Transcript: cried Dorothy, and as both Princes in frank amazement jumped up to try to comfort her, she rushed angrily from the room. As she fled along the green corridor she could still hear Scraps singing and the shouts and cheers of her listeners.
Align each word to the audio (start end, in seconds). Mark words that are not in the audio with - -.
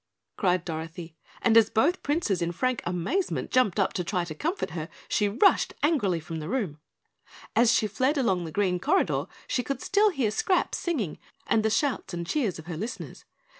cried 0.35 0.65
Dorothy, 0.65 1.15
and 1.43 1.55
as 1.55 1.69
both 1.69 2.01
Princes 2.01 2.41
in 2.41 2.51
frank 2.53 2.81
amazement 2.87 3.51
jumped 3.51 3.79
up 3.79 3.93
to 3.93 4.03
try 4.03 4.25
to 4.25 4.33
comfort 4.33 4.71
her, 4.71 4.89
she 5.07 5.29
rushed 5.29 5.75
angrily 5.83 6.19
from 6.19 6.39
the 6.39 6.49
room. 6.49 6.79
As 7.55 7.71
she 7.71 7.85
fled 7.85 8.17
along 8.17 8.43
the 8.45 8.51
green 8.51 8.79
corridor 8.79 9.27
she 9.45 9.61
could 9.61 9.79
still 9.79 10.09
hear 10.09 10.31
Scraps 10.31 10.79
singing 10.79 11.19
and 11.45 11.61
the 11.63 11.69
shouts 11.69 12.15
and 12.15 12.25
cheers 12.25 12.57
of 12.57 12.65
her 12.65 12.77
listeners. 12.77 13.25